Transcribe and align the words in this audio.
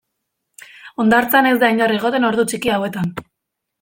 Hondartzan 1.03 1.49
ez 1.49 1.53
da 1.65 1.71
inor 1.75 1.93
egoten 1.99 2.27
ordu 2.31 2.47
txiki 2.53 2.73
hauetan. 2.79 3.13